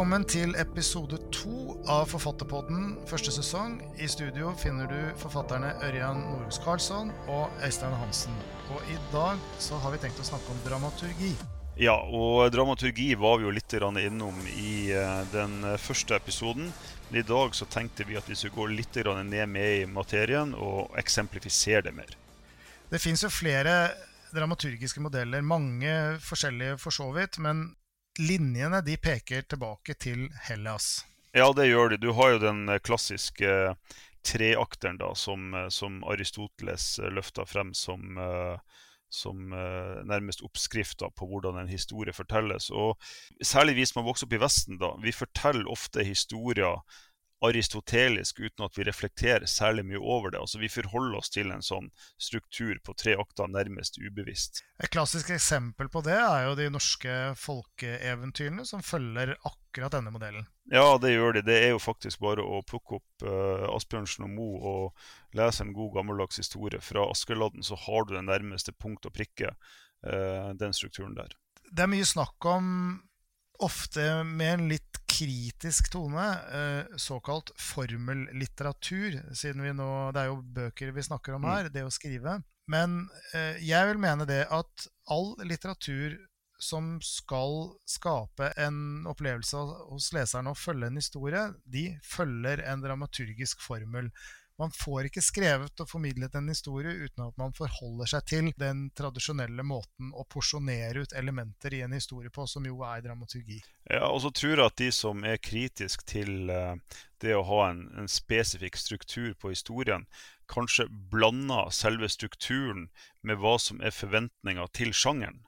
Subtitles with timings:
[0.00, 3.74] Velkommen til episode to av Forfatterpodden første sesong.
[4.00, 8.38] I studio finner du forfatterne Ørjan Norhus Karlsson og Øystein Hansen.
[8.72, 11.34] Og i dag så har vi tenkt å snakke om dramaturgi.
[11.76, 16.72] Ja, og dramaturgi var vi jo litt innom i eh, den første episoden.
[17.10, 20.54] Men i dag så tenkte vi at vi skulle gå litt ned med i materien
[20.54, 22.16] og eksemplifisere det mer.
[22.88, 23.92] Det fins jo flere
[24.32, 27.36] dramaturgiske modeller, mange forskjellige for så vidt.
[27.36, 27.74] Men
[28.20, 31.00] linjene de peker tilbake til Hellas.
[31.32, 32.00] Ja, det gjør de.
[32.02, 33.74] Du har jo den eh, klassiske
[34.26, 38.18] treakteren da, som, eh, som Aristoteles eh, løfta frem som,
[39.10, 39.54] som
[40.06, 42.68] nærmest oppskrifta på hvordan en historie fortelles.
[42.70, 42.98] Og
[43.42, 46.78] særlig vi som har vokst opp i Vesten, da, vi forteller ofte historier
[47.40, 50.40] aristotelisk uten at vi reflekterer særlig mye over det.
[50.40, 51.88] Altså Vi forholder oss til en sånn
[52.20, 54.62] struktur på tre akter nærmest ubevisst.
[54.82, 60.46] Et klassisk eksempel på det er jo de norske folkeeventyrene som følger akkurat denne modellen.
[60.70, 61.44] Ja, det gjør de.
[61.48, 65.74] Det er jo faktisk bare å plukke opp uh, Asbjørnsen og Moe og lese en
[65.74, 69.54] god gammeldags historie fra Askeladden, så har du den nærmeste punkt og prikke,
[70.06, 71.32] uh, den strukturen der.
[71.70, 72.66] Det er mye snakk om
[73.64, 80.40] ofte med en litt kritisk tone, eh, såkalt formellitteratur, siden vi nå Det er jo
[80.40, 81.50] bøker vi snakker om mm.
[81.50, 82.40] her, det å skrive.
[82.70, 83.02] Men
[83.34, 86.16] eh, jeg vil mene det at all litteratur
[86.60, 93.62] som skal skape en opplevelse hos leserne og følge en historie, de følger en dramaturgisk
[93.64, 94.10] formel.
[94.60, 98.82] Man får ikke skrevet og formidlet en historie uten at man forholder seg til den
[98.96, 103.56] tradisjonelle måten å porsjonere ut elementer i en historie på, som jo er dramaturgi.
[103.88, 106.76] Ja, og så tror jeg at de som er kritiske til uh,
[107.24, 110.04] det å ha en, en, spesifikk struktur på historien,
[110.50, 112.90] kanskje blander selve strukturen
[113.24, 115.40] med hva som er forventninga til sjangeren.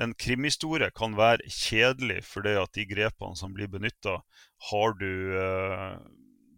[0.00, 4.20] En krimhistorie kan være kjedelig fordi at de grepene som blir benytta,
[4.72, 5.96] har du uh,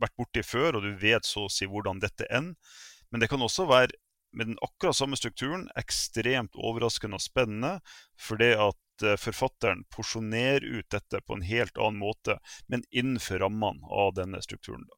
[0.05, 2.81] vært borti før, og du vet så å si hvordan dette ender.
[3.13, 3.95] Men det kan også være
[4.35, 7.77] med den akkurat samme strukturen ekstremt overraskende og spennende,
[8.19, 13.87] fordi at eh, forfatteren porsjonerer ut dette på en helt annen måte, men innenfor rammene
[13.87, 14.89] av denne strukturen.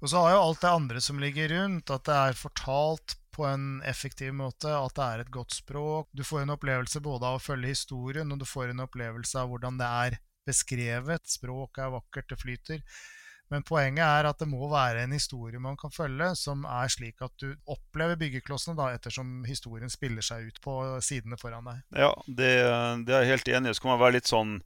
[0.00, 3.44] Og så har jo alt det andre som ligger rundt, at det er fortalt på
[3.46, 6.08] en effektiv måte, at det er et godt språk.
[6.10, 9.52] Du får en opplevelse både av å følge historien, og du får en opplevelse av
[9.52, 10.18] hvordan det er
[10.48, 11.28] beskrevet.
[11.30, 12.82] Språket er vakkert, det flyter.
[13.52, 17.22] Men poenget er at det må være en historie man kan følge, som er slik
[17.24, 21.80] at du opplever byggeklossene da, ettersom historien spiller seg ut på sidene foran deg.
[21.96, 22.52] Ja, det,
[23.08, 23.78] det er jeg helt enig i.
[23.78, 24.58] Så kan man være litt sånn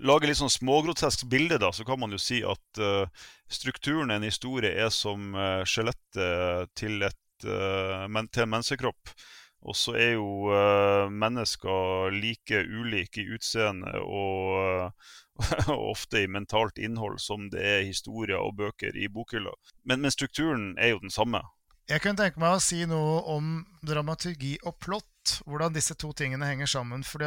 [0.00, 4.16] lage litt sånn smågrotesk bilde, da, så kan man jo si at uh, strukturen i
[4.16, 9.12] en historie er som uh, skjelettet til, uh, men, til en menneskekropp.
[9.60, 14.92] Og så er jo uh, mennesker like ulike i utseende og,
[15.40, 19.52] uh, ofte i mentalt innhold som det er historier og bøker i bokhylla.
[19.84, 21.42] Men, men, strukturen er jo den samme.
[21.90, 25.06] Jeg kunne tenke meg å si noe om dramaturgi og plott.
[25.44, 27.02] Hvordan disse to tingene henger sammen.
[27.04, 27.20] For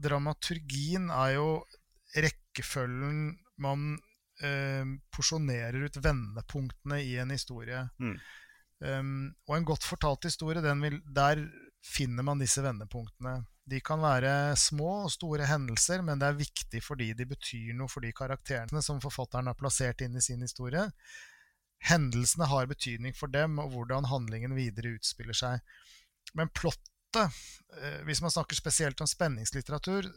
[0.00, 1.48] dramaturgien er jo
[2.14, 3.98] rekkefølgen man
[4.40, 7.84] uh, porsjonerer ut vendepunktene i en historie.
[8.00, 8.16] Mm.
[8.84, 9.12] Um,
[9.48, 11.44] og en godt fortalt historie, vil, der
[11.84, 13.42] finner man disse vendepunktene.
[13.64, 17.88] De kan være små og store hendelser, men det er viktig fordi de betyr noe
[17.92, 20.84] for de karakterene som forfatteren har plassert inn i sin historie.
[21.84, 25.60] Hendelsene har betydning for dem, og hvordan handlingen videre utspiller seg.
[26.36, 27.40] Men plottet,
[27.76, 30.08] eh, hvis man snakker spesielt om spenningslitteratur,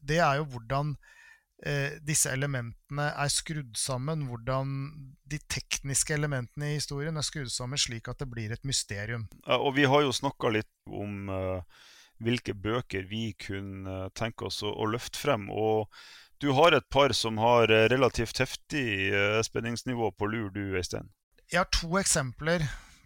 [0.00, 0.96] det er jo hvordan
[1.62, 4.74] eh, disse elementene er skrudd sammen, hvordan
[5.30, 9.28] de tekniske elementene i historien er skrudd sammen slik at det blir et mysterium.
[9.46, 11.62] Ja, og vi har jo snakka litt om uh,
[12.24, 15.48] hvilke bøker vi kunne tenke oss å, å, løfte frem.
[15.50, 15.90] Og
[16.42, 21.12] du har et par som har relativt heftig uh, spenningsnivå på lur, du Øystein?
[21.52, 22.64] Jeg har to eksempler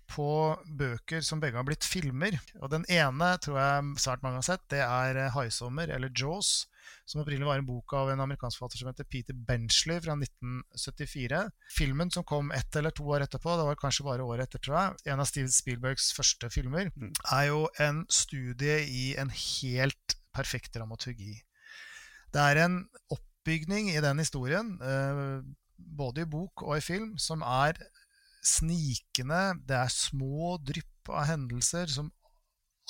[0.09, 2.39] på bøker som begge har blitt filmer.
[2.63, 4.65] Og Den ene tror jeg svært mange har sett.
[4.71, 6.67] Det er 'Haisommer', eller 'Jaws'
[7.09, 11.43] som opprinnelig var en bok av en amerikansk forfatter som heter Peter Benchley fra 1974.
[11.75, 14.79] Filmen som kom ett eller to år etterpå, det var kanskje bare året etter, tror
[14.79, 17.13] jeg, en av Steven Spielbergs første filmer, mm.
[17.37, 21.39] er jo en studie i en helt perfekt dramaturgi.
[22.35, 22.83] Det er en
[23.15, 25.39] oppbygning i den historien, eh,
[25.79, 27.79] både i bok og i film, som er
[28.45, 29.59] snikende.
[29.67, 32.11] Det er små drypp av hendelser som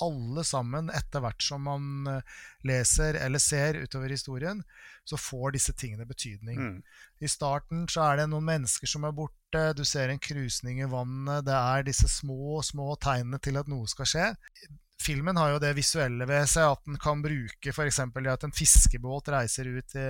[0.05, 4.63] alle sammen, etter hvert som man eh, leser eller ser utover historien,
[5.09, 6.59] så får disse tingene betydning.
[6.59, 6.81] Mm.
[7.19, 10.89] I starten så er det noen mennesker som er borte, du ser en krusning i
[10.89, 14.27] vannet, det er disse små, små tegnene til at noe skal skje.
[14.99, 17.99] filmen har jo det visuelle ved seg at den kan bruke f.eks.
[18.03, 20.09] at en fiskebåt reiser ut i,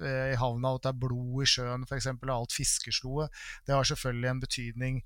[0.00, 2.06] i havna, og at det er blod i sjøen f.eks.
[2.14, 3.42] av alt fiskesloet.
[3.66, 5.02] Det har selvfølgelig en betydning,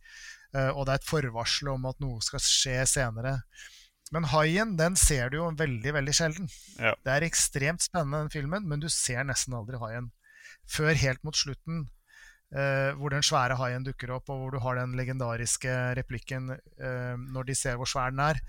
[0.54, 3.40] eh, og det er et forvarsel om at noe skal skje senere.
[4.12, 6.50] Men haien den ser du jo veldig veldig sjelden.
[6.76, 6.92] Ja.
[7.06, 10.10] Det er ekstremt spennende, den filmen, men du ser nesten aldri haien.
[10.70, 11.86] Før helt mot slutten,
[12.54, 17.16] eh, hvor den svære haien dukker opp, og hvor du har den legendariske replikken eh,
[17.16, 18.40] når de ser hvor svær den er.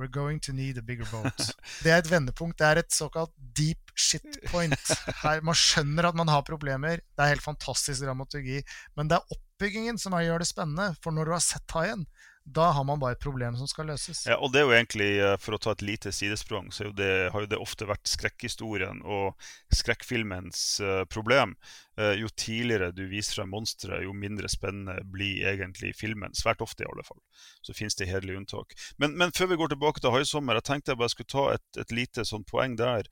[0.00, 1.50] We're going to need a bigger boat.
[1.84, 2.58] Det er et vendepunkt.
[2.58, 4.78] Det er et såkalt deep shit point.
[5.20, 7.02] Her, man skjønner at man har problemer.
[7.04, 8.62] Det er helt fantastisk dramaturgi.
[8.96, 10.94] Men det er oppbyggingen som gjør det spennende.
[11.04, 12.06] For når du har sett haien,
[12.44, 14.24] da har man bare et problem som skal løses.
[14.26, 17.30] Ja, og det er jo egentlig, eh, For å ta et lite sidesprang, så det,
[17.32, 19.38] har jo det ofte vært skrekkhistorien og
[19.74, 21.54] skrekkfilmens uh, problem.
[21.98, 26.34] Uh, jo tidligere du viser frem monsteret, jo mindre spennende blir egentlig filmen.
[26.34, 27.20] Svært ofte, i alle fall.
[27.62, 28.74] Så finnes det hederlige unntak.
[28.98, 31.68] Men, men, før vi går tilbake til 'Haisommer', jeg tenkte jeg bare skulle ta et,
[31.78, 33.06] et lite sånn poeng der.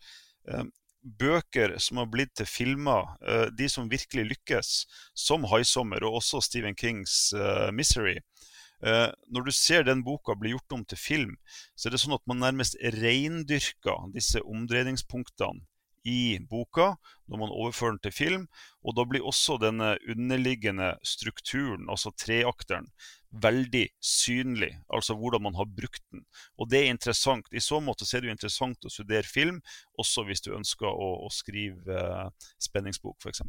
[0.50, 0.66] Uh,
[1.00, 3.14] bøker som har blitt til filmer,
[3.56, 4.72] de som virkelig lykkes,
[5.16, 7.32] som 'Haisommer' og også Stephen Kings
[7.72, 8.20] 'Misery',
[8.80, 11.34] når du ser den boka bli gjort om til film,
[11.76, 15.66] så er det sånn at man nærmest reindyrker disse omdreiningspunktene
[16.08, 16.94] i boka
[17.28, 18.44] når man overfører den til film.
[18.82, 22.88] Og da blir også denne underliggende strukturen, altså treakteren,
[23.30, 24.72] veldig synlig.
[24.88, 26.24] Altså hvordan man har brukt den.
[26.58, 27.46] Og det er interessant.
[27.52, 29.60] I så måte er det jo interessant å studere film,
[29.98, 33.44] også hvis du ønsker å, å skrive eh, spenningsbok, f.eks.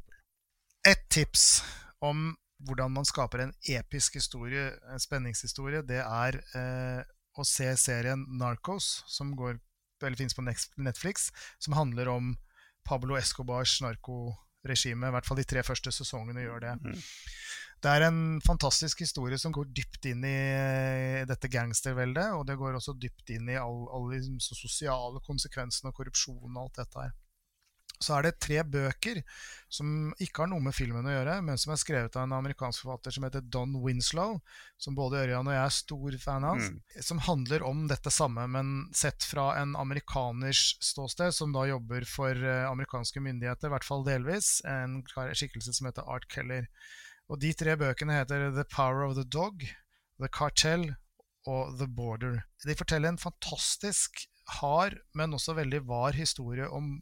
[0.88, 1.62] Et tips
[2.02, 2.32] om
[2.68, 7.02] hvordan man skaper en episk historie, en spenningshistorie, det er eh,
[7.38, 9.60] å se serien Narcos, som går,
[10.04, 11.30] eller finnes på Netflix,
[11.62, 12.34] som handler om
[12.88, 15.08] Pablo Escobars narkoregime.
[15.08, 16.76] I hvert fall de tre første sesongene gjør det.
[16.82, 17.02] Mm.
[17.82, 22.36] Det er en fantastisk historie som går dypt inn i eh, dette gangsterveldet.
[22.38, 26.62] Og det går også dypt inn i alle, all de sosiale konsekvensene og korrupsjon og
[26.68, 27.16] alt dette her
[28.02, 29.22] så er det tre bøker
[29.72, 32.84] som ikke har noe med filmen å gjøre, men som er skrevet av en amerikansk
[32.84, 34.40] forfatter som heter Don Winslow,
[34.82, 36.80] som både Ørjan og jeg er stor fan av, mm.
[37.08, 42.36] som handler om dette samme, men sett fra en amerikaners ståsted, som da jobber for
[42.36, 46.68] uh, amerikanske myndigheter, i hvert fall delvis, en skikkelse som heter Art Keller.
[47.32, 49.64] Og de tre bøkene heter The Power of the Dog,
[50.20, 50.90] The Cartel
[51.48, 52.42] og The Border.
[52.66, 54.26] De forteller en fantastisk
[54.60, 56.98] hard, men også veldig var historie om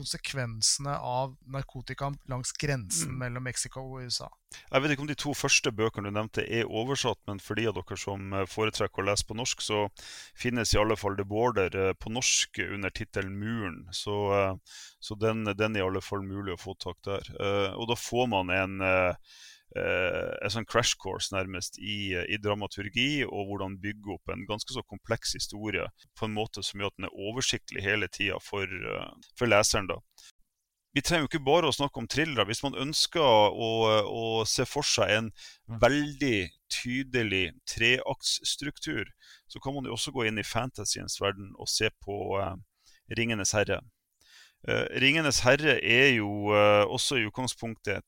[0.00, 3.18] konsekvensene av narkotika langs grensen mm.
[3.24, 4.28] mellom Mexico og USA.
[4.50, 7.68] Jeg vet ikke om de to første bøkene du nevnte er oversatt, men for de
[7.70, 9.84] av dere som eh, foretrekker å lese på norsk, så
[10.38, 13.84] finnes i alle fall The Border eh, på norsk under tittelen 'Muren'.
[13.94, 17.30] Så, eh, så den, den, er i alle fall mulig å få tak der.
[17.78, 18.82] Og da får man en
[19.76, 24.74] eh, en sånn crash course nærmest i, i, dramaturgi og hvordan bygge opp en ganske
[24.74, 25.86] så kompleks historie
[26.18, 29.90] på en måte som gjør at den er oversiktlig hele tida for, uh, for, leseren.
[29.90, 30.00] da.
[30.94, 32.48] Vi trenger jo ikke bare å snakke om thrillere.
[32.48, 33.70] Hvis man ønsker å,
[34.10, 35.28] å se for seg en
[35.82, 39.06] veldig tydelig treaktsstruktur,
[39.46, 42.56] så kan man jo også gå inn i fantasyens verden og se på uh,
[43.14, 43.80] Ringenes herre.
[44.66, 48.02] Uh, Ringenes herre er jo uh, også i utgangspunktet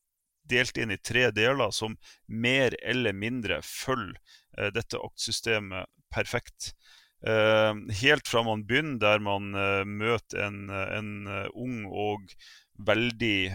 [0.50, 1.96] delt inn i tre deler som
[2.26, 4.18] mer eller mindre følger
[4.58, 6.72] uh, dette aktsystemet perfekt.
[7.22, 11.12] Uh, helt fra man begynner, der man uh, møter en, en
[11.54, 12.34] ung og
[12.82, 13.52] veldig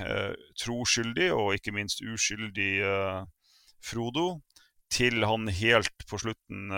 [0.62, 2.86] troskyldig og ikke minst uskyldig
[3.84, 4.28] Frodo,
[4.94, 6.70] til han helt på slutten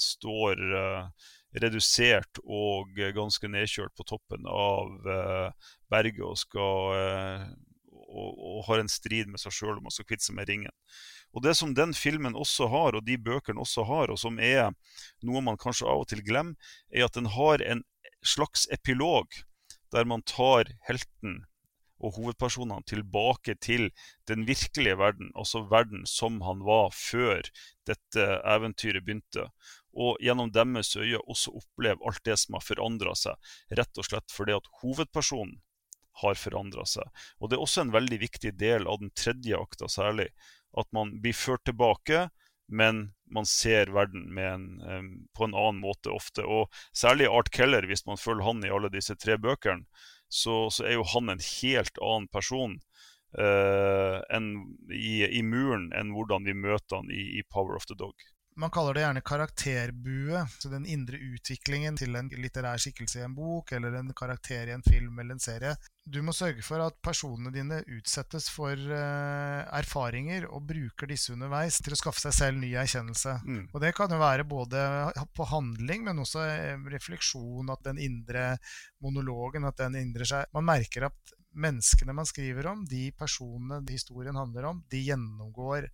[0.00, 0.62] står
[1.60, 5.10] redusert og ganske nedkjørt på toppen av
[5.92, 7.50] berget og skal
[8.10, 10.74] og, og, har en strid med seg sjøl om å kvitte seg med ringen.
[11.34, 14.72] Og Det som den filmen også har, og de bøkene også har, og som er
[15.26, 16.58] noe man kanskje av og til glemmer,
[16.90, 17.84] er at den har en
[18.26, 19.30] slags epilog,
[19.94, 21.44] der man tar helten
[22.00, 23.90] og hovedpersonene tilbake til
[24.28, 27.44] den virkelige verden, altså verden som han var før
[27.88, 29.50] dette eventyret begynte.
[29.92, 33.36] Og gjennom deres øyne også oppleve alt det som har forandra seg,
[33.76, 35.58] rett og slett fordi at hovedpersonen
[36.22, 37.06] har forandra seg.
[37.38, 40.30] Og Det er også en veldig viktig del av den tredje akta særlig.
[40.76, 42.28] At man blir ført tilbake,
[42.70, 46.44] men man ser verden en, um, på en annen måte ofte.
[46.46, 49.86] Og særlig Art Keller, hvis man følger han i alle disse tre bøkene,
[50.30, 52.76] så, så er jo han en helt annen person
[53.38, 54.52] uh, enn
[54.94, 58.14] i, i, muren enn hvordan vi møter han i, i, Power of the Dog.
[58.60, 60.42] Man kaller det gjerne karakterbue.
[60.58, 64.74] Så den indre utviklingen til en litterær skikkelse i en bok, eller en karakter i
[64.76, 65.72] en film eller en serie.
[66.10, 71.78] Du må sørge for at personene dine utsettes for uh, erfaringer og bruker disse underveis
[71.80, 73.36] til å skaffe seg selv ny erkjennelse.
[73.46, 73.64] Mm.
[73.70, 74.84] Og det kan jo være både
[75.36, 76.44] på handling, men også
[76.90, 78.54] refleksjon, at den indre
[79.04, 84.36] monologen, at den indrer seg Man merker at menneskene man skriver om, de personene historien
[84.38, 85.88] handler om, de gjennomgår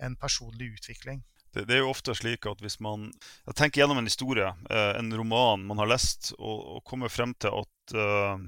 [0.00, 1.22] en personlig utvikling.
[1.54, 3.08] Det, det, er jo ofte slik at hvis man
[3.48, 7.34] jeg tenker gjennom en historie, eh, en roman man har lest, og, og kommer frem
[7.42, 8.44] til at, eh,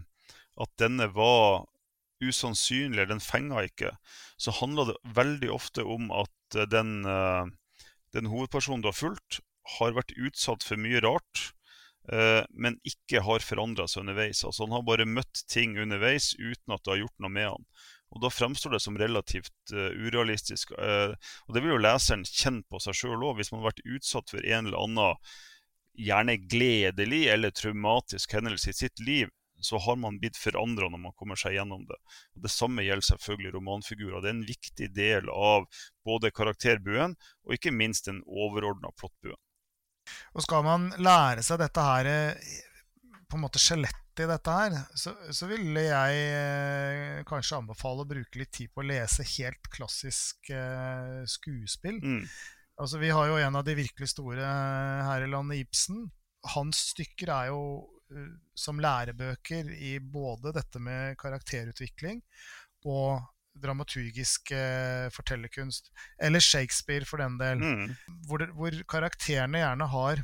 [0.62, 1.64] at denne var
[2.22, 3.90] usannsynlig, den fenga ikke,
[4.38, 7.50] så handler det veldig ofte om at den, eh,
[8.14, 9.40] den hovedpersonen du har fulgt,
[9.78, 11.50] har vært utsatt for mye rart.
[12.10, 14.40] Uh, men ikke har forandra seg underveis.
[14.42, 17.68] Altså Han har bare møtt ting underveis uten at det har gjort noe med han.
[18.12, 20.74] Og Da fremstår det som relativt uh, urealistisk.
[20.76, 21.16] Uh,
[21.48, 23.38] og Det vil jo leseren kjenne på seg sjøl òg.
[23.38, 25.32] Hvis man har vært utsatt for en eller annen
[25.98, 29.28] gjerne gledelig eller traumatisk hendelse i sitt liv,
[29.62, 31.98] så har man blitt forandra når man kommer seg gjennom det.
[32.34, 34.20] Og Det samme gjelder selvfølgelig romanfigurer.
[34.20, 35.68] Det er en viktig del av
[36.06, 37.14] både karakterbuen
[37.46, 39.38] og ikke minst den overordna plottbuen.
[40.34, 42.54] Og skal man lære seg dette her eh,
[43.32, 48.08] på en måte skjelett i dette her, så, så ville jeg eh, kanskje anbefale å
[48.08, 51.96] bruke litt tid på å lese helt klassisk eh, skuespill.
[52.02, 52.26] Mm.
[52.82, 56.04] Altså, vi har jo en av de virkelig store eh, her i landet, Ibsen.
[56.52, 57.62] Hans stykker er jo
[58.12, 62.18] uh, som lærebøker i både dette med karakterutvikling
[62.90, 63.22] og
[63.62, 65.92] dramaturgisk eh, fortellerkunst.
[66.20, 67.62] Eller Shakespeare, for den del.
[67.62, 67.96] Mm.
[68.28, 70.22] Hvor, hvor karakterene gjerne har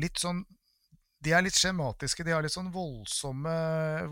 [0.00, 0.42] litt sånn
[1.24, 2.26] de er litt skjematiske.
[2.26, 3.54] De har litt sånn voldsomme,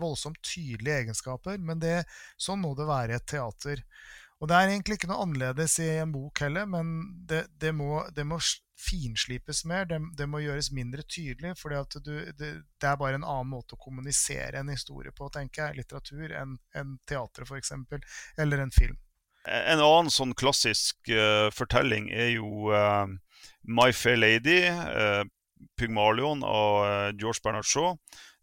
[0.01, 1.61] voldsomt tydelige egenskaper.
[1.61, 2.01] Men det,
[2.41, 3.83] sånn må det være i et teater.
[4.41, 6.87] Og det er egentlig ikke noe annerledes i en bok heller, men
[7.29, 8.41] det, det, må, det må,
[8.83, 9.85] finslipes mer.
[9.87, 11.53] Det, det, må gjøres mindre tydelig.
[11.55, 12.49] For det,
[12.83, 16.97] er bare en annen måte å kommunisere en historie på, tenker jeg, litteratur, enn en
[17.07, 17.71] teatret f.eks.
[18.41, 18.97] Eller en film.
[19.47, 23.07] En annen sånn klassisk uh, fortelling er jo uh,
[23.63, 24.59] My Fair Lady.
[24.67, 25.23] Uh,
[25.79, 27.97] Pygmalion av eh, George Bernard Shaw,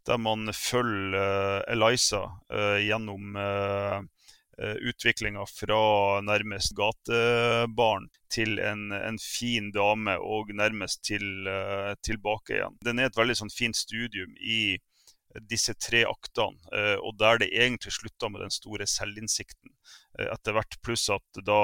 [0.06, 3.38] der man følger eh, Eliza eh, gjennom
[4.60, 5.76] utviklinga fra
[6.20, 11.48] nærmest gatebarn til en, en, fin dame, og nærmest til,
[12.04, 12.76] tilbake igjen.
[12.84, 14.76] Den er et veldig sånn, fint studium i
[15.48, 16.60] disse tre aktene,
[17.00, 19.72] og der det egentlig slutta med den store selvinnsikten
[20.28, 20.76] etter hvert.
[20.84, 21.62] Pluss at da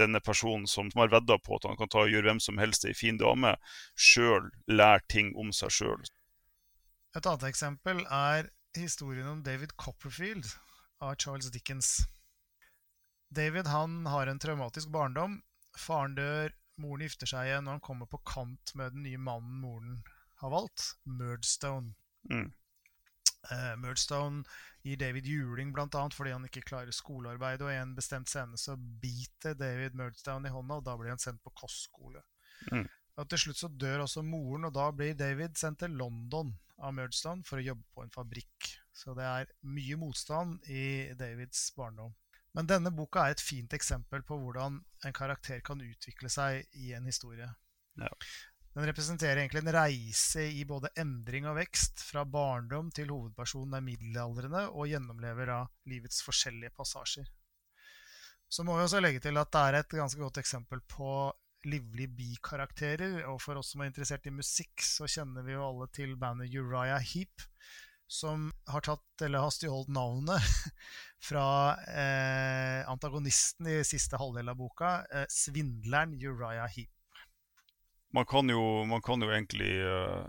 [0.00, 2.86] denne personen som, har vedda på at han kan ta og gjøre hvem som helst
[2.88, 3.54] ei fin dame,
[3.94, 6.04] sjøl lærer ting om seg sjøl.
[7.16, 10.48] Et annet eksempel er historien om David Copperfield
[11.00, 12.02] av Charles Dickens.
[13.32, 15.40] David han har en traumatisk barndom.
[15.76, 19.60] Faren dør, moren gifter seg igjen, og han kommer på kant med den nye mannen
[19.64, 20.04] moren
[20.42, 21.94] har valgt, Murdstone.
[22.30, 22.52] Mm.
[23.50, 24.44] Uh, Murdstone
[24.86, 26.02] gir David juling bl.a.
[26.14, 27.64] fordi han ikke klarer skolearbeidet.
[27.66, 31.22] Og i en bestemt scene så biter David Murdstone i hånda, og da blir han
[31.22, 32.22] sendt på kostskole.
[32.72, 32.86] Mm.
[33.16, 36.92] Og Til slutt så dør også moren, og da blir David sendt til London av
[36.96, 38.70] Murdstone for å jobbe på en fabrikk.
[38.96, 42.14] Så det er mye motstand i Davids barndom.
[42.56, 46.94] Men denne boka er et fint eksempel på hvordan en karakter kan utvikle seg i
[46.96, 47.48] en historie.
[48.00, 48.08] Ja.
[48.76, 53.84] Den representerer egentlig en reise i både endring og vekst, fra barndom til hovedpersonen er
[53.86, 57.30] middelaldrende og gjennomlever av livets forskjellige passasjer.
[58.52, 61.08] Så må vi også legge til at det er et ganske godt eksempel på
[61.64, 63.22] livlige bikarakterer.
[63.30, 66.52] Og for oss som er interessert i musikk, så kjenner vi jo alle til bandet
[66.52, 67.46] Uriah Heap,
[68.06, 70.52] som har tatt, eller har stjålet navnet
[71.30, 71.46] fra
[71.88, 76.92] eh, antagonisten i siste halvdel av boka, eh, svindleren Uriah Heap
[78.14, 80.24] man kan jo, man kan jo egentlig uh,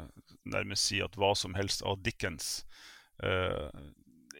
[0.45, 2.65] nærmest si at hva som helst av Dickens
[3.23, 3.69] uh,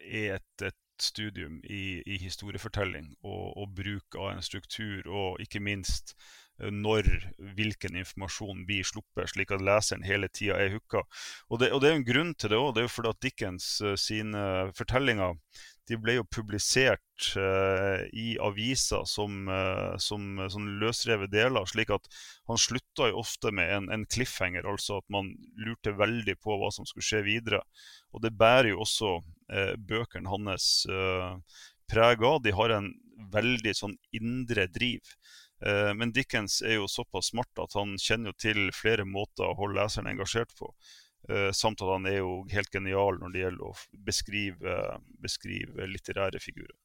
[0.04, 5.60] er et, et, studium i, i historiefortelling og, og, bruk av en struktur, og ikke
[5.62, 6.16] minst
[6.58, 7.06] uh, når
[7.54, 11.04] hvilken informasjon blir sluppet, slik at leseren hele tida er hooka.
[11.46, 12.72] Og og det er en grunn til det òg.
[12.74, 13.68] Det er jo fordi at Dickens
[14.02, 14.42] sine
[14.74, 15.38] fortellinger
[15.88, 21.66] de ble jo publisert uh, i aviser som, uh, som sånn løsrevet deler.
[21.66, 22.06] slik at
[22.50, 26.70] han slutta jo ofte med en, en, cliffhanger, altså at man lurte veldig på hva
[26.74, 27.62] som skulle skje videre.
[28.12, 30.86] Og det bærer jo også uh, bøkene hans
[31.88, 32.42] preg av.
[32.44, 32.92] De har en
[33.32, 35.16] veldig sånn indre driv.
[35.58, 39.80] Men Dickens er jo såpass smart at han kjenner jo til flere måter å holde
[39.80, 40.68] leseren engasjert på.
[41.28, 43.74] Uh, samt at han er jo helt genial når det gjelder å
[44.06, 44.76] beskrive,
[45.20, 46.76] beskrive litterære figurer.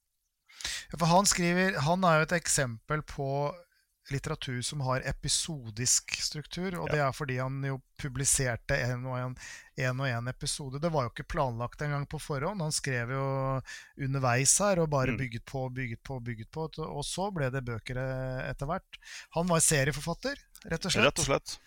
[0.92, 3.30] Ja, for han, skriver, han er jo et eksempel på
[4.12, 6.76] litteratur som har episodisk struktur.
[6.76, 6.94] Og ja.
[6.94, 9.36] det er fordi han jo publiserte en og en,
[9.80, 10.82] en og en episode.
[10.84, 12.62] Det var jo ikke planlagt engang på forhånd.
[12.64, 13.26] Han skrev jo
[14.04, 15.20] underveis her og bare mm.
[15.24, 16.68] bygget på, bygget på, bygget på.
[16.84, 18.00] Og så ble det bøker
[18.50, 19.04] etter hvert.
[19.38, 21.08] Han var serieforfatter, rett og slett.
[21.08, 21.60] Rett og slett.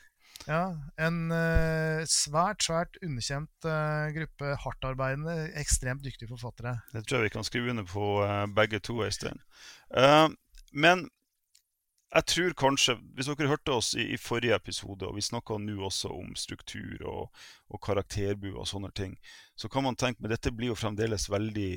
[0.47, 6.79] Ja, En uh, svært, svært underkjent uh, gruppe hardtarbeidende, ekstremt dyktige forfattere.
[6.93, 9.41] Det tror jeg vi kan skrive under på uh, begge to, Øystein.
[10.73, 11.09] men
[12.15, 15.81] jeg tror kanskje, hvis dere hørte oss i, i forrige episode, og vi snakka nå
[15.85, 19.17] også om struktur og, og karakterbu og sånne ting,
[19.59, 21.73] så kan man tenke men dette blir jo fremdeles veldig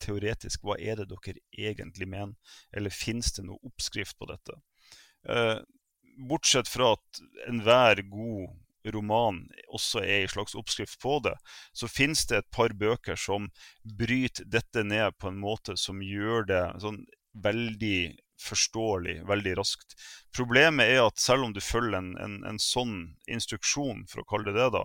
[0.00, 0.62] teoretisk.
[0.62, 2.56] Hva er det dere egentlig mener?
[2.72, 4.60] Eller fins det noe oppskrift på dette?
[6.16, 11.34] Bortsett fra at enhver god roman også er en slags oppskrift på det,
[11.72, 13.48] så finnes det et par bøker som
[13.98, 17.04] bryter dette ned på en måte som gjør det sånn
[17.44, 19.94] veldig forståelig veldig raskt.
[20.34, 22.96] Problemet er at selv om du følger en, en, en sånn
[23.30, 24.82] instruksjon, for å kalle det det, da,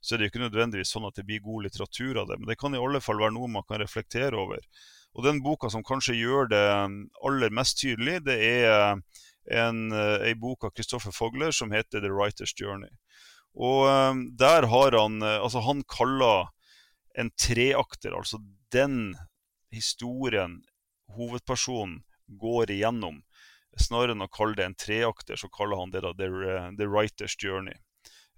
[0.00, 2.38] så er det jo ikke nødvendigvis sånn at det blir god litteratur av det.
[2.38, 4.60] Men det kan i alle fall være noe man kan reflektere over.
[5.16, 6.64] Og den boka som kanskje gjør det
[7.26, 9.00] aller mest tydelig, det er
[9.50, 12.94] en, ei eh, bok av Kristoffer Fogler som heter 'The Writer's Journey'.
[13.54, 16.48] Og um, der har han eh, Altså, han kaller
[17.18, 18.38] en treakter, altså
[18.72, 19.16] den
[19.72, 20.62] historien
[21.16, 23.22] hovedpersonen går igjennom.
[23.78, 26.28] Snarere enn å kalle det en treakter, så kaller han det da the,
[26.78, 27.74] the Writer's Journey.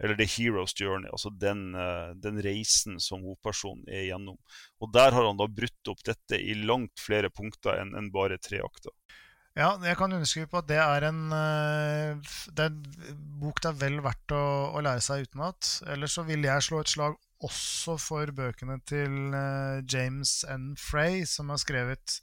[0.00, 1.74] Eller The Hero's Journey, altså den,
[2.22, 4.38] den, reisen som hovedpersonen er igjennom.
[4.80, 8.40] Og der har han da brutt opp dette i langt flere punkter enn enn bare
[8.40, 8.94] tre akter.
[9.60, 13.68] Ja, jeg kan underskrive på at det er en, eh, det er en bok det
[13.68, 15.68] er vel verdt å, å lære seg utenat.
[15.92, 20.70] Ellers så vil jeg slå et slag også for bøkene til eh, James N.
[20.80, 22.22] Frey, som har skrevet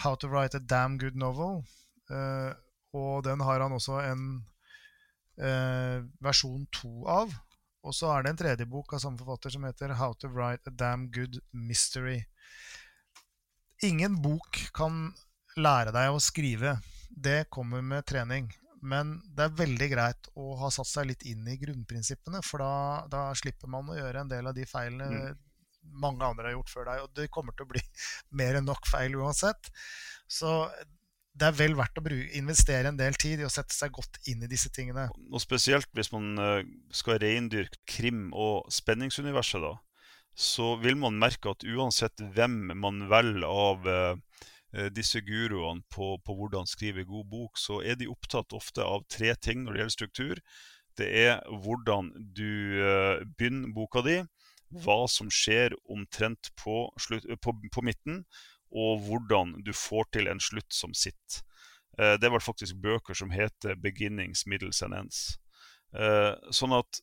[0.00, 1.60] 'How to Write a Damn Good Novel'.
[2.08, 2.54] Uh,
[2.94, 4.24] og den har han også en
[6.22, 7.32] versjon to av.
[7.84, 10.72] Og så er det en tredje bok av samme forfatter som heter 'How to Write
[10.72, 12.24] a Damn Good Mystery'.
[13.84, 15.12] Ingen bok kan
[15.60, 16.76] lære deg å skrive,
[17.10, 18.48] det kommer med trening.
[18.86, 23.06] Men det er veldig greit å ha satt seg litt inn i grunnprinsippene, for da,
[23.10, 25.38] da slipper man å gjøre en del av de feilene mm.
[26.02, 27.06] mange andre har gjort før deg.
[27.06, 27.82] Og det kommer til å bli
[28.42, 29.72] mer enn nok feil uansett.
[30.28, 30.52] Så
[31.36, 34.20] det er vel verdt å bruke, investere en del tid i å sette seg godt
[34.30, 35.08] inn i disse tingene.
[35.32, 36.62] Og Spesielt hvis man eh,
[36.94, 39.74] skal reindyrke krim- og spenningsuniverset, da,
[40.36, 44.14] så vil man merke at uansett hvem man velger av Eh,
[44.92, 49.32] disse guruene på, på, hvordan skrive god bok, så er de opptatt ofte av tre
[49.40, 50.42] ting når det gjelder struktur.
[50.96, 54.20] Det er hvordan du uh, begynner boka di,
[54.82, 58.24] hva som skjer omtrent på, slutt, på, på, midten,
[58.72, 61.42] og hvordan du får til en slutt som sitter.
[62.00, 65.36] Uh, det var faktisk bøker som heter 'Beginnings, Middles and Ends'.
[66.52, 66.98] Sånn at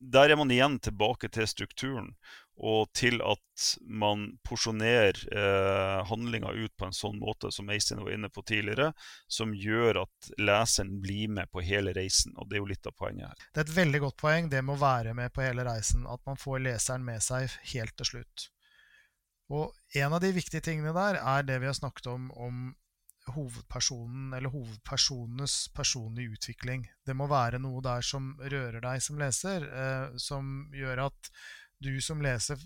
[0.00, 2.14] der er man igjen tilbake til strukturen
[2.60, 8.12] og til at man porsjonerer eh, handlinga ut på en sånn måte som Eistein var
[8.12, 8.90] inne på tidligere,
[9.28, 12.36] som gjør at leseren blir med på hele reisen.
[12.36, 13.46] og Det er jo litt av poenget her.
[13.48, 16.04] Det er et veldig godt poeng, det med å være med på hele reisen.
[16.04, 18.50] At man får leseren med seg helt til slutt.
[19.50, 22.68] Og en av de viktige tingene der er det vi har snakket om om
[23.30, 26.86] hovedpersonen eller hovedpersonenes personlige utvikling.
[27.06, 31.30] Det må være noe der som rører deg som leser, eh, som gjør at
[31.80, 32.60] du som leser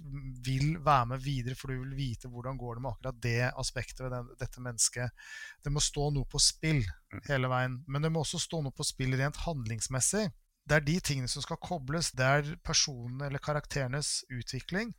[0.45, 4.05] vil være med videre, for du vil vite hvordan går det med akkurat det aspektet
[4.05, 5.27] ved den, dette mennesket.
[5.63, 7.21] Det må stå noe på spill mm.
[7.29, 7.81] hele veien.
[7.87, 10.27] Men det må også stå noe på spill rent handlingsmessig.
[10.65, 12.11] Det er de tingene som skal kobles.
[12.17, 14.95] Det er personene eller karakterenes utvikling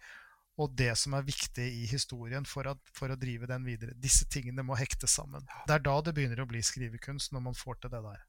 [0.62, 3.96] og det som er viktig i historien for, at, for, å drive den videre.
[4.00, 5.44] Disse tingene må hektes sammen.
[5.68, 8.24] Det er da det begynner å bli skrivekunst, når man får til det der.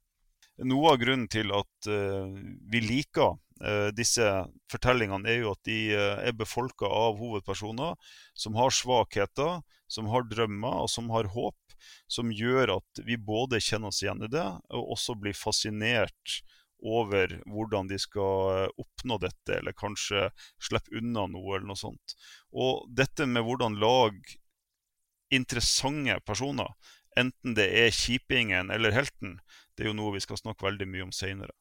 [0.64, 2.33] Noe av grunnen til at uh,
[2.73, 4.25] vi liker uh, disse
[4.73, 7.92] fortellingene, er jo at de uh, er befolka av hovedpersoner
[8.33, 11.59] som har svakheter, som har drømmer og som har håp.
[12.09, 16.40] Som gjør at vi både kjenner oss igjen i det, og også blir fascinert
[16.81, 20.29] over hvordan de skal oppnå dette, eller kanskje
[20.62, 22.16] slippe unna noe, eller noe sånt.
[22.53, 24.16] Og dette med hvordan lag
[25.33, 26.73] interessante personer,
[27.16, 29.38] enten det er kjipingen eller helten,
[29.77, 31.53] det er jo noe vi skal snakke veldig mye om seinere.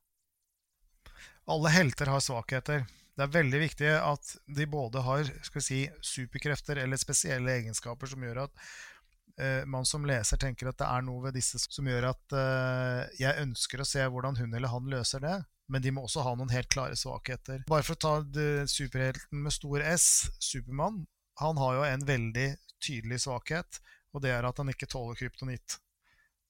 [1.52, 2.86] Alle helter har svakheter.
[3.16, 8.10] Det er veldig viktig at de både har skal vi si, superkrefter eller spesielle egenskaper
[8.12, 8.56] som gjør at
[9.40, 13.06] uh, man som leser tenker at det er noe ved disse som gjør at uh,
[13.20, 15.38] jeg ønsker å se hvordan hun eller han løser det.
[15.72, 17.64] Men de må også ha noen helt klare svakheter.
[17.70, 21.06] Bare for å ta superhelten med stor S, Supermann.
[21.42, 22.52] Han har jo en veldig
[22.84, 23.80] tydelig svakhet,
[24.14, 25.80] og det er at han ikke tåler kryptonitt.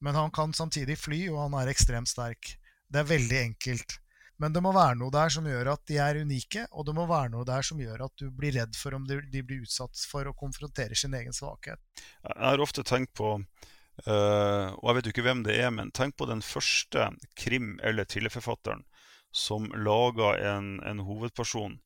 [0.05, 2.51] Men han kan samtidig fly, og han er ekstremt sterk.
[2.93, 3.95] Det er veldig enkelt.
[4.37, 7.05] Men det må være noe der som gjør at de er unike, og det må
[7.09, 10.27] være noe der som gjør at du blir redd for om de, blir utsatt for
[10.27, 11.79] å konfrontere sin egen svakhet.
[12.27, 15.93] Jeg har ofte tenkt på, uh, og jeg vet jo ikke hvem det er, men
[15.95, 18.83] tenk på den første krim- eller thrillerforfatteren
[19.35, 21.79] som laga en, en, hovedperson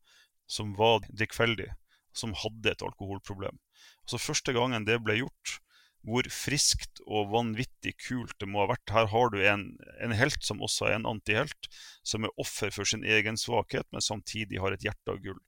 [0.49, 1.69] som var drikkfeldig,
[2.11, 3.61] som hadde et alkoholproblem.
[4.03, 5.59] Altså Første gangen det ble gjort,
[6.07, 8.93] hvor friskt og vanvittig kult det må ha vært.
[8.93, 9.65] Her har du en,
[9.99, 11.69] en helt som også er en antihelt,
[12.07, 15.39] som er offer for sin egen svakhet, men samtidig har et hjerte av gull.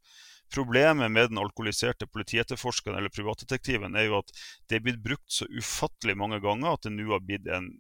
[0.52, 4.34] Problemet med den alkoholiserte politietterforskeren eller privatdetektiven er jo at
[4.68, 7.72] det er blitt brukt så ufattelig mange ganger at det nå har blitt en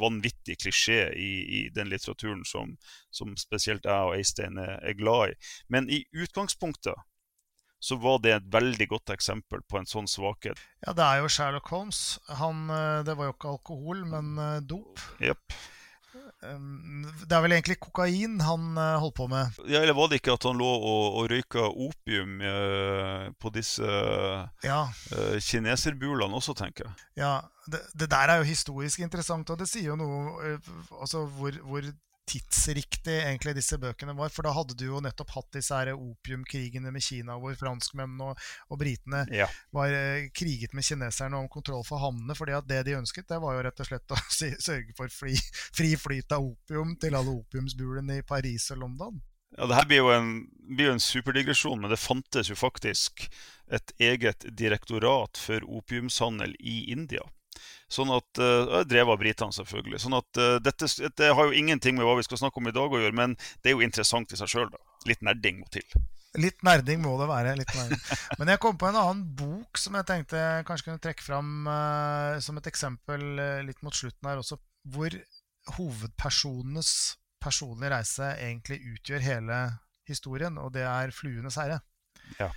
[0.00, 2.76] vanvittig klisjé i, i den litteraturen som,
[3.12, 5.38] som, spesielt jeg og Eistein er, er glad i.
[5.72, 7.00] Men i utgangspunktet
[7.82, 10.60] så var det et veldig godt eksempel på en sånn svakhet.
[10.86, 12.02] Ja, det er jo Sherlock Holmes.
[12.38, 15.02] Han, eh, det var jo ikke alkohol, men eh, dop.
[15.18, 15.56] Yep.
[16.42, 19.58] Det er vel egentlig kokain han eh, holdt på med?
[19.66, 22.38] Ja, Eller var det ikke at han lå og, og røyka opium
[23.42, 23.98] på disse
[24.62, 24.80] ja.
[25.42, 27.06] kineserbulene også, tenker jeg?
[27.24, 27.34] Ja,
[27.66, 30.54] det, det, der er jo historisk interessant, og det sier jo noe
[31.00, 31.90] altså hvor, hvor
[32.28, 34.30] tidsriktig egentlig disse bøkene var.
[34.32, 38.46] For da hadde du jo nettopp hatt disse her opiumkrigene med Kina, hvor franskmennene og,
[38.70, 39.48] og britene ja.
[39.74, 42.36] var eh, kriget med kineserne om kontroll for havnene.
[42.38, 44.22] fordi at det de ønsket, det var jo rett og slett å
[44.68, 45.36] sørge for fri,
[45.74, 49.20] fri flyt av opium til alle opiumsbulene i Paris og London.
[49.58, 50.30] Ja, det her blir jo en,
[50.64, 53.26] blir en superdigresjon, men det fantes jo faktisk
[53.72, 57.26] et eget direktorat for opiumshandel i India.
[57.92, 60.00] Sånn at, uh, drev av britene, selvfølgelig.
[60.00, 62.74] Sånn at uh, dette, dette, har jo ingenting med hva vi skal snakke om i
[62.74, 64.72] dag å gjøre, men det er jo interessant i seg sjøl.
[65.08, 65.84] Litt nerding må til.
[66.40, 67.54] Litt nerding må det være.
[67.60, 68.00] litt nerding.
[68.40, 71.68] Men jeg kom på en annen bok som jeg tenkte jeg kanskje kunne trekke fram
[71.68, 73.26] uh, som et eksempel
[73.68, 74.56] litt mot slutten her også,
[74.94, 75.18] hvor
[75.76, 76.94] hovedpersonenes
[77.42, 79.62] personlige reise egentlig utgjør hele
[80.08, 81.82] historien, og det er 'Fluenes herre'.
[82.38, 82.48] Ja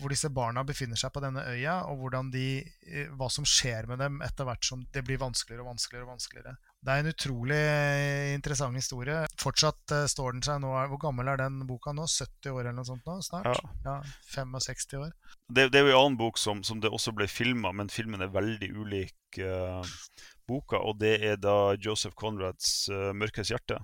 [0.00, 4.00] hvor disse barna befinner seg på denne øya, og de, eh, hva som skjer med
[4.02, 6.06] dem etter hvert som det blir vanskeligere og vanskeligere.
[6.06, 6.56] og vanskeligere.
[6.84, 9.22] Det er en utrolig eh, interessant historie.
[9.40, 10.72] Fortsatt uh, står den seg nå.
[10.90, 12.04] Hvor gammel er den boka nå?
[12.04, 13.16] 70 år eller noe sånt nå?
[13.24, 13.48] Snart?
[13.48, 13.70] Ja.
[13.86, 13.96] ja
[14.34, 15.14] 65 år.
[15.48, 18.20] Det, det, er jo en annen bok som, som det også ble filma, men filmen
[18.20, 19.80] er veldig ulik uh,
[20.48, 20.82] boka.
[20.82, 23.80] Og det er da Joseph Conrads uh, 'Mørkets hjerte'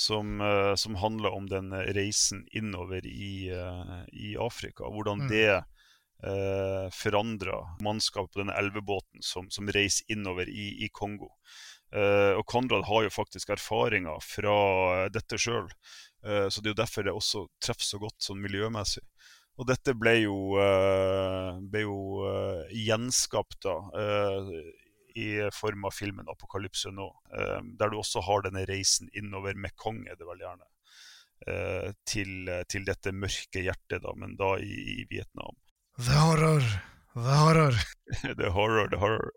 [0.00, 4.88] som, uh, som handler om den reisen innover i, uh, i Afrika.
[4.88, 5.28] Hvordan mm.
[5.28, 5.56] det
[6.24, 11.34] uh, forandra mannskapet på denne elvebåten som, som reiser innover i, i Kongo.
[11.92, 14.56] Uh, og Konrad har jo faktisk erfaringer fra
[15.12, 15.68] dette sjøl,
[16.20, 19.00] så det er jo derfor det også treffer så godt sånn miljømessig.
[19.56, 20.34] Og dette ble jo,
[21.72, 21.96] ble jo
[22.76, 23.78] gjenskapt da,
[25.18, 30.04] i form av filmen 'Apokalypse nå', eh, der du også har denne reisen innover Mekong,
[30.08, 30.68] er det vel gjerne,
[31.46, 35.56] eh, til, til, dette mørke hjertet, da, men da i, i Vietnam.
[35.98, 36.64] The horror.
[37.14, 37.74] The horror.
[38.42, 39.32] the horror, the horror.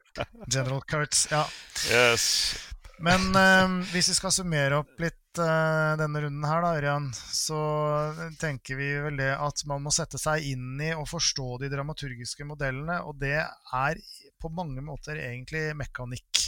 [0.47, 1.47] General Kurtz, ja.
[1.89, 2.55] Yes.
[2.99, 7.59] Men eh, hvis vi skal summere opp litt denne runden her, da, Ørjan, så
[8.41, 12.47] tenker vi vel det at man må sette seg inn i og forstå de dramaturgiske
[12.49, 12.99] modellene.
[13.07, 14.01] Og det er
[14.41, 16.43] på mange måter egentlig mekanikk.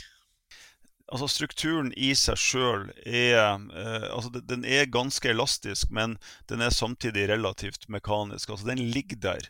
[1.05, 6.15] Altså Strukturen i seg sjøl er eh, altså Den er ganske elastisk, men
[6.49, 8.49] den er samtidig relativt mekanisk.
[8.49, 9.49] Altså Den ligger der.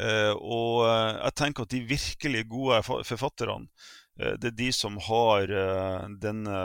[0.00, 4.96] Eh, og eh, jeg tenker at de virkelig gode forfatterne eh, det er de som
[5.08, 6.60] har uh, denne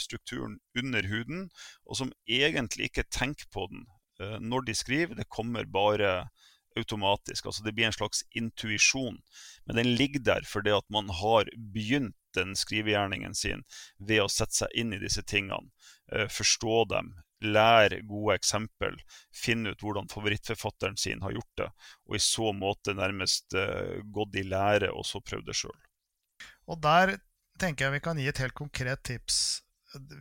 [0.00, 1.46] strukturen under huden,
[1.88, 3.88] og som egentlig ikke tenker på den
[4.22, 5.16] når de skriver.
[5.18, 6.28] Det kommer bare
[6.76, 7.46] automatisk.
[7.46, 9.18] Altså det blir en slags intuisjon.
[9.66, 13.64] Men den ligger der fordi at man har begynt den skrivegjerningen sin
[13.98, 15.68] ved å sette seg inn i disse tingene.
[16.12, 18.96] Eh, forstå dem, lære gode eksempel,
[19.34, 21.70] finne ut hvordan favorittforfatteren sin har gjort det.
[22.08, 23.56] Og i så måte nærmest
[24.14, 25.80] gått i lære og så prøvd det sjøl.
[26.70, 27.16] Og der
[27.60, 29.62] tenker jeg vi kan gi et helt konkret tips.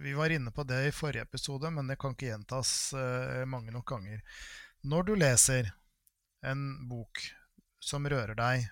[0.01, 3.71] Vi var inne på det i forrige episode, men det kan ikke gjentas uh, mange
[3.71, 4.19] nok ganger.
[4.83, 5.71] Når du leser,
[6.41, 7.21] en bok
[7.81, 8.65] som rører deg,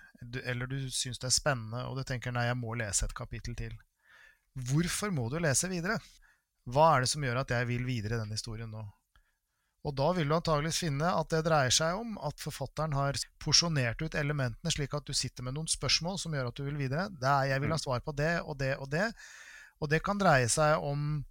[0.44, 3.54] eller du syns det er spennende, og du tenker 'nei, jeg må lese et kapittel
[3.56, 3.78] til',
[4.68, 6.00] hvorfor må du lese videre?
[6.66, 8.82] Hva er det som gjør at jeg vil videre i den historien nå?
[9.88, 14.02] Og da vil du antageligvis finne at det dreier seg om at forfatteren har porsjonert
[14.04, 17.06] ut elementene slik at du sitter med noen spørsmål som gjør at du vil videre.
[17.16, 17.84] Det er, jeg vil ha mm.
[17.86, 19.06] svar på det og det og det.
[19.80, 21.22] Og det kan dreie seg om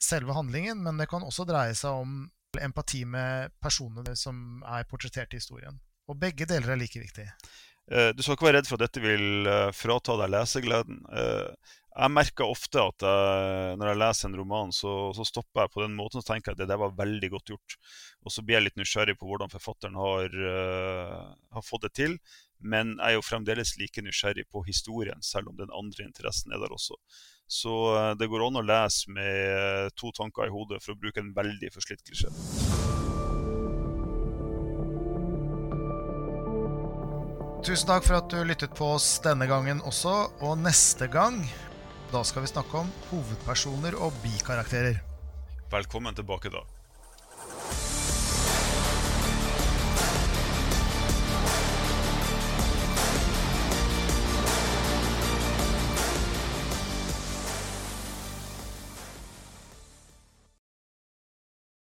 [0.00, 2.24] selve handlingen, men det kan også dreie seg om
[2.62, 5.76] empati med personene som er portrettert i historien.
[6.08, 7.26] Og begge deler er like viktig.
[7.92, 11.02] Eh, du skal ikke være redd for at dette vil eh, frata deg lesegleden.
[11.94, 15.74] Eh, jeg merker ofte at jeg, når jeg leser en roman, så, så, stopper jeg
[15.74, 17.76] på den måten og tenker at det der var veldig godt gjort.
[18.26, 20.34] Og så blir jeg litt nysgjerrig på hvordan forfatteren har,
[21.54, 22.18] har fått det til.
[22.64, 26.62] Men jeg er jo fremdeles like nysgjerrig på historien, selv om den andre interessen er
[26.62, 26.96] der også.
[27.44, 27.74] Så
[28.16, 31.70] det går an å lese med to tanker i hodet, for å bruke en veldig
[31.74, 32.32] forslitt klisjé.
[37.64, 40.16] Tusen takk for at du lyttet på oss denne gangen også.
[40.44, 41.38] Og neste gang,
[42.14, 45.00] da skal vi snakke om hovedpersoner og bikarakterer.
[45.72, 46.62] Velkommen tilbake da.